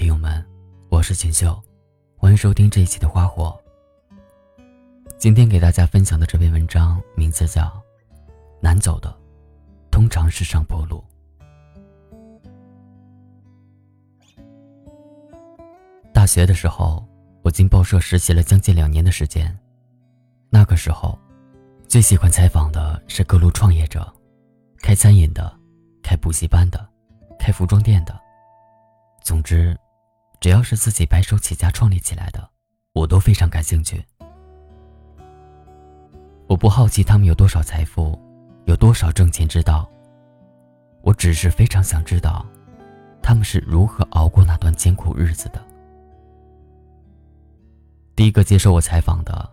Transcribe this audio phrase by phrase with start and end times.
[0.00, 0.42] 听友们，
[0.88, 1.62] 我是锦绣，
[2.16, 3.54] 欢迎收听这一期的花火。
[5.18, 7.64] 今天给大家分享的这篇文章名字叫
[8.62, 9.14] 《难走的
[9.90, 11.04] 通常是上坡路》。
[16.14, 17.06] 大学的时候，
[17.42, 19.54] 我进报社实习了将近两年的时间。
[20.48, 21.18] 那个时候，
[21.86, 24.10] 最喜欢采访的是各路创业者，
[24.78, 25.54] 开餐饮的，
[26.02, 26.88] 开补习班的，
[27.38, 28.18] 开服装店的。
[29.22, 29.78] 总之，
[30.40, 32.48] 只要是自己白手起家创立起来的，
[32.94, 34.02] 我都非常感兴趣。
[36.46, 38.18] 我不好奇他们有多少财富，
[38.64, 39.88] 有多少挣钱之道。
[41.02, 42.44] 我只是非常想知道，
[43.22, 45.62] 他们是如何熬过那段艰苦日子的。
[48.16, 49.50] 第一个接受我采访的，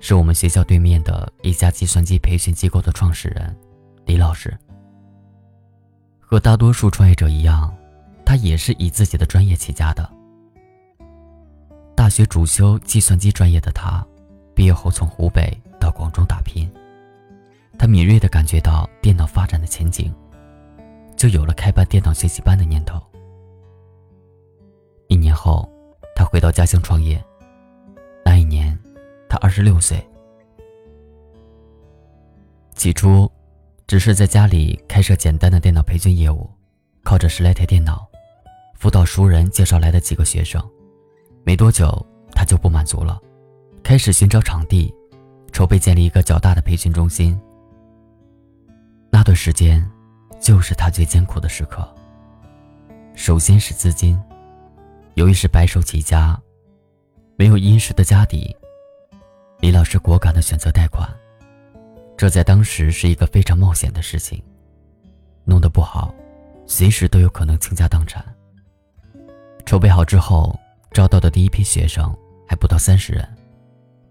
[0.00, 3.54] 是我们学校对面的一家计算机培训机构的创始人，
[4.06, 4.56] 李老师。
[6.20, 7.74] 和大多数创业者一样。
[8.24, 10.06] 他也是以自己的专业起家的。
[11.98, 14.06] 大学主修计算机专业的他，
[14.54, 16.70] 毕业后从湖北到广州打拼。
[17.76, 20.14] 他敏锐地感觉到电脑发展的前景，
[21.16, 23.02] 就有了开办电脑学习班的念头。
[25.08, 25.68] 一年后，
[26.14, 27.20] 他回到家乡创业。
[28.24, 28.78] 那一年，
[29.28, 30.00] 他二十六岁。
[32.76, 33.28] 起初，
[33.88, 36.48] 只是在家里开设简单的电脑培训业务，
[37.02, 38.06] 靠着十来台电脑。
[38.76, 40.64] 辅导熟人介绍来的几个学生，
[41.48, 43.18] 没多久他就不满足了，
[43.82, 44.94] 开始寻找场地，
[45.50, 47.40] 筹备建立一个较大的培训中心。
[49.10, 49.82] 那段时间，
[50.38, 51.88] 就是他最艰苦的时刻。
[53.14, 54.20] 首先是资金，
[55.14, 56.38] 由于是白手起家，
[57.38, 58.54] 没有殷实的家底，
[59.60, 61.08] 李老师果敢的选择贷款，
[62.14, 64.38] 这在当时是一个非常冒险的事情，
[65.46, 66.14] 弄得不好，
[66.66, 68.22] 随时都有可能倾家荡产。
[69.64, 70.54] 筹备好之后，
[70.90, 72.14] 招到的第一批学生
[72.46, 73.28] 还不到三十人，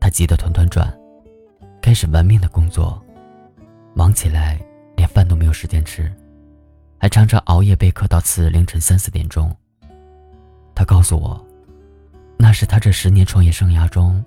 [0.00, 0.92] 他急得团团转，
[1.80, 3.00] 开始玩命的工作，
[3.94, 4.60] 忙起来
[4.96, 6.12] 连饭都没有时间吃，
[6.98, 9.54] 还常常熬夜备课到次日凌晨三四点钟。
[10.74, 11.44] 他告诉我，
[12.36, 14.24] 那是他这十年创业生涯中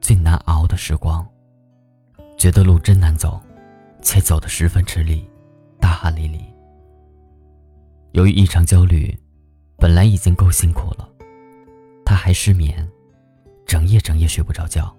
[0.00, 1.26] 最难熬的时光，
[2.36, 3.40] 觉得路真难走，
[4.02, 5.28] 且走得十分吃力，
[5.80, 6.40] 大汗淋漓。
[8.12, 9.16] 由于异常焦虑。
[9.78, 11.06] 本来已经够辛苦了，
[12.06, 12.88] 他还失眠，
[13.66, 14.96] 整夜整夜睡不着觉。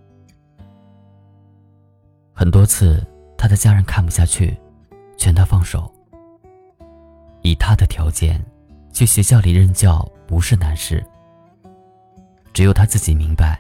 [2.34, 3.02] 很多次，
[3.38, 4.56] 他的家人看不下去，
[5.18, 5.90] 劝他放手。
[7.44, 8.44] 以他的条件，
[8.92, 11.02] 去学校里任教不是难事。
[12.54, 13.58] 只有他自己明白，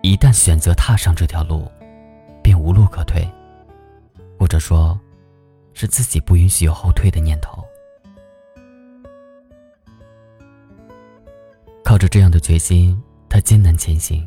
[0.00, 1.70] 一旦选择踏上这条路，
[2.42, 3.28] 便无路可退，
[4.38, 4.98] 或者说，
[5.74, 7.62] 是自己不允许有后退的念头。
[12.00, 14.26] 着这样的决心，他艰难前行。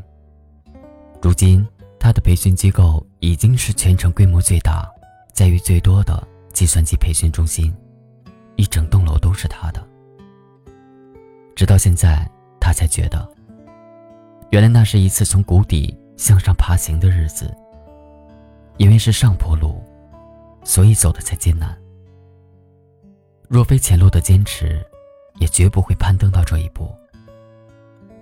[1.19, 1.67] 如今，
[1.99, 4.87] 他的培训机构已经是全城规模最大、
[5.35, 6.21] 待遇最多的
[6.53, 7.75] 计算机培训中心，
[8.57, 9.83] 一整栋楼都是他的。
[11.55, 12.29] 直到现在，
[12.59, 13.27] 他才觉得，
[14.51, 17.51] 原来那是一次从谷底向上爬行的日子。
[18.77, 19.83] 因为是上坡路，
[20.63, 21.75] 所以走的才艰难。
[23.47, 24.83] 若非前路的坚持，
[25.39, 26.91] 也绝不会攀登到这一步。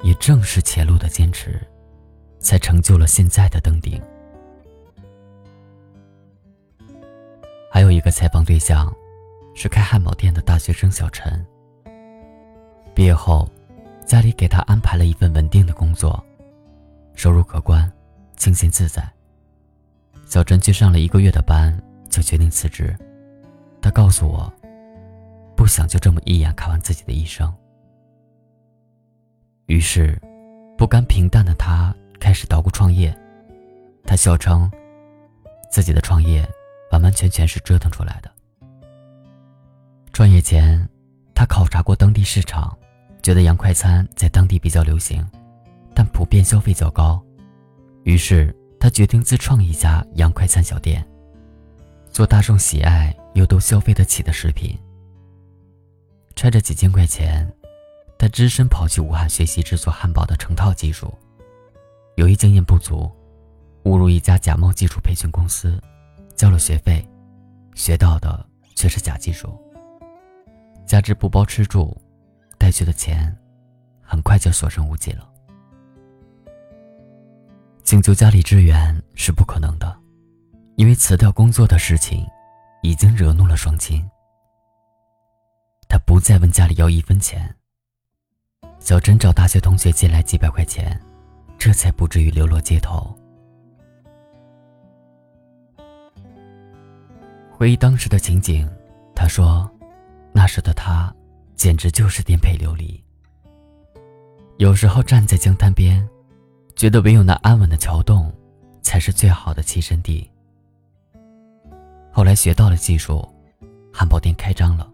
[0.04, 1.60] 也正是前路的坚持，
[2.40, 4.02] 才成就了现在的登顶。
[7.72, 8.94] 还有一个采访对象，
[9.54, 11.46] 是开汉堡店的大学生小陈。
[12.94, 13.50] 毕业后，
[14.06, 16.22] 家里给他安排了一份稳定的工作，
[17.14, 17.90] 收入可观，
[18.36, 19.08] 清闲自在。
[20.26, 21.78] 小陈去上了一个月的班，
[22.10, 22.96] 就决定辞职。
[23.82, 24.52] 他告诉我，
[25.56, 27.54] 不想就这么一眼看完自己的一生。
[29.72, 30.22] 于是，
[30.78, 33.18] 不甘平淡的他开始捣鼓创业。
[34.04, 34.70] 他笑称，
[35.72, 36.46] 自己的创业
[36.92, 38.30] 完完全全是折腾出来的。
[40.12, 40.86] 创业前，
[41.34, 42.78] 他考察过当地市场，
[43.24, 45.26] 觉得洋快餐在当地比较流行，
[45.96, 47.24] 但普遍消费较高。
[48.04, 51.02] 于是，他决定自创一家洋快餐小店，
[52.10, 54.78] 做大众喜爱又都消费得起的食品。
[56.36, 57.50] 揣着几千块钱。
[58.22, 61.12] 他只身跑去武汉学习制作汉堡的成套技术，
[62.18, 63.12] 由于经验不足，
[63.86, 65.82] 误入一家假冒技术培训公司，
[66.36, 67.04] 交了学费，
[67.74, 69.60] 学到的却是假技术。
[70.86, 72.00] 加之不包吃住，
[72.60, 73.36] 带去的钱
[74.04, 75.28] 很快就所剩无几了。
[77.84, 79.98] 请求家里支援是不可能的，
[80.76, 82.24] 因为辞掉工作的事情
[82.84, 84.08] 已经惹怒了双亲。
[85.90, 87.52] 他不再问家里要一分钱。
[88.82, 91.00] 小陈找大学同学借来几百块钱，
[91.58, 93.16] 这才不至于流落街头。
[97.52, 98.68] 回忆当时的情景，
[99.16, 99.70] 他说
[100.34, 101.14] ：“那时的他，
[101.56, 103.02] 简直就是颠沛流离。
[104.58, 106.06] 有时候站在江滩边，
[106.76, 108.34] 觉得唯有那安稳的桥洞，
[108.82, 110.28] 才是最好的栖身地。
[112.12, 113.24] 后来学到了技术，
[113.94, 114.92] 汉堡店开张了，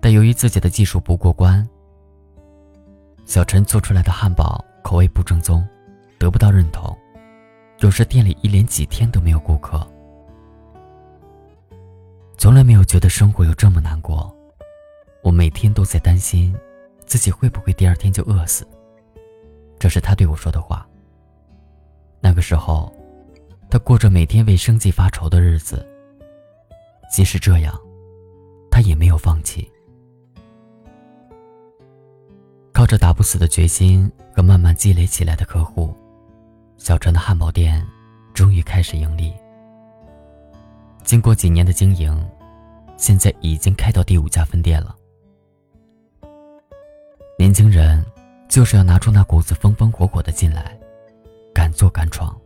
[0.00, 1.68] 但由于自己的技术不过关。”
[3.26, 5.66] 小陈做出来的汉堡口味不正宗，
[6.18, 6.96] 得不到认同，
[7.80, 9.84] 有时店里一连几天都没有顾客。
[12.36, 14.34] 从来没有觉得生活有这么难过，
[15.22, 16.54] 我每天都在担心，
[17.06, 18.66] 自己会不会第二天就饿死。
[19.78, 20.86] 这是他对我说的话。
[22.20, 22.92] 那个时候，
[23.70, 25.86] 他过着每天为生计发愁的日子。
[27.10, 27.74] 即使这样，
[28.70, 29.70] 他也没有放弃。
[32.84, 35.96] 靠着打不死的决心和慢慢积累起来的客户，
[36.76, 37.82] 小陈的汉堡店
[38.34, 39.32] 终于开始盈利。
[41.02, 42.14] 经过几年的经营，
[42.98, 44.94] 现在已经开到第五家分店了。
[47.38, 48.04] 年轻人
[48.50, 50.78] 就是要拿出那股子风风火火的劲来，
[51.54, 52.38] 敢做敢闯。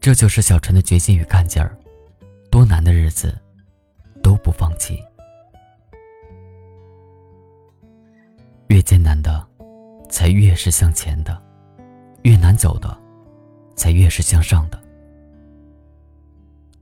[0.00, 1.76] 这就是小陈的决心与干劲儿，
[2.50, 3.38] 多难的日子
[4.22, 4.98] 都不放弃。
[8.68, 9.46] 越艰难的，
[10.10, 11.32] 才越是向前的；
[12.22, 12.96] 越难走的，
[13.74, 14.78] 才越是向上的。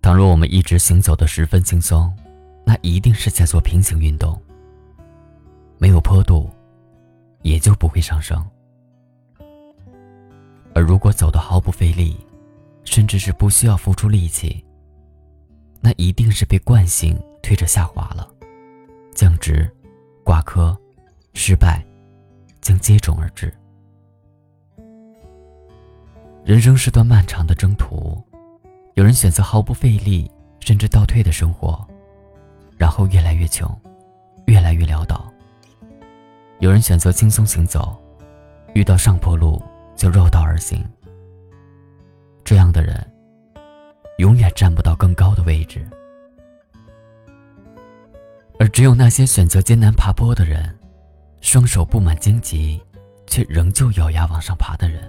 [0.02, 2.12] 倘若我们一直行走的十分轻松，
[2.64, 4.40] 那一定是在做平行运动。
[5.78, 6.50] 没有坡度，
[7.42, 8.44] 也就不会上升。
[10.74, 12.16] 而如果走得毫不费力，
[12.84, 14.64] 甚至是不需要付出力气，
[15.80, 18.28] 那一定是被惯性推着下滑了，
[19.14, 19.70] 降职，
[20.24, 20.76] 挂科。
[21.36, 21.84] 失败
[22.62, 23.52] 将接踵而至。
[26.46, 28.20] 人生是段漫长的征途，
[28.94, 30.28] 有人选择毫不费力
[30.60, 31.86] 甚至倒退的生活，
[32.78, 33.70] 然后越来越穷，
[34.46, 35.30] 越来越潦倒；
[36.58, 37.94] 有人选择轻松行走，
[38.72, 39.62] 遇到上坡路
[39.94, 40.82] 就绕道而行。
[42.44, 42.98] 这样的人，
[44.16, 45.86] 永远站不到更高的位置。
[48.58, 50.74] 而只有那些选择艰难爬坡的人。
[51.46, 52.82] 双手布满荆棘，
[53.28, 55.08] 却仍旧咬牙往上爬的人，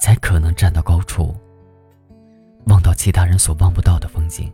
[0.00, 1.36] 才可能站到高处，
[2.68, 4.50] 望到其他人所望不到的风景。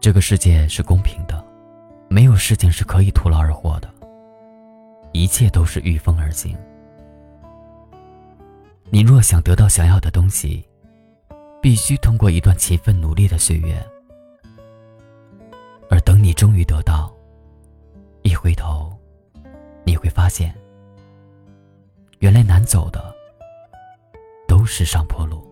[0.00, 1.42] 这个世界是公平的，
[2.08, 3.88] 没有事情是可以徒劳而获的，
[5.12, 6.58] 一切都是御风而行。
[8.90, 10.66] 你若想得到想要的东西，
[11.62, 13.80] 必须通过一段勤奋努力的岁月，
[15.88, 17.08] 而等你终于得到。
[18.22, 18.96] 一回头，
[19.84, 20.54] 你会发现，
[22.20, 23.14] 原来难走的
[24.46, 25.51] 都是上坡路。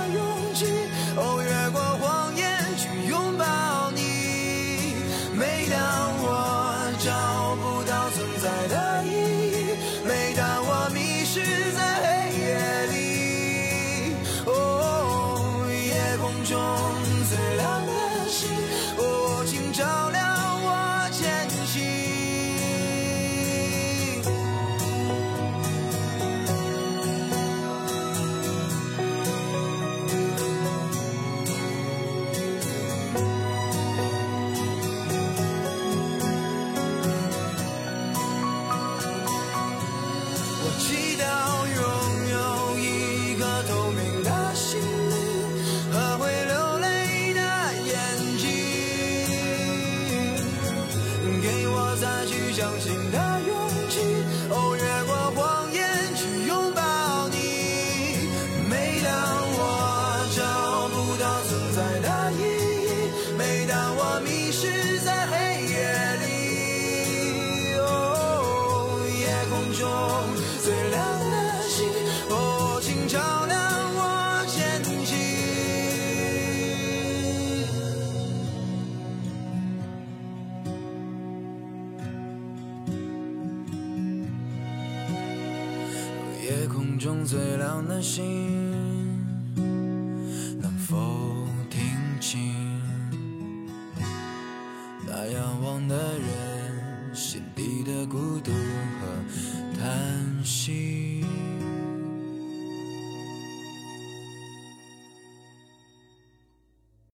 [86.51, 89.00] 夜空中最亮的星。